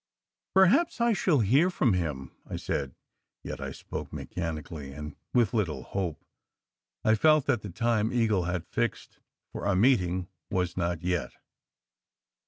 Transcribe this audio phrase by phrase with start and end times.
[0.55, 2.95] "Perhaps I shall hear from him," I said;
[3.43, 6.25] yet I spoke mechanically and with little hope.
[7.03, 9.19] I felt that the time Eagle had fixed
[9.51, 11.33] for our meeting was not yet.